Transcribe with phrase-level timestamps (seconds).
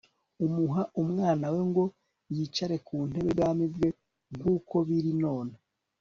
[0.45, 1.83] umuha umwana we ngo
[2.35, 3.89] yicare ku ntebe y'ubwami bwe,
[4.35, 5.53] nk'uko biri none